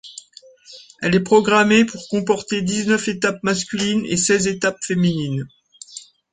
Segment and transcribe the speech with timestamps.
[1.03, 5.47] Elle est programmée pour comporter dix-neuf étapes masculines et seize étapes féminines.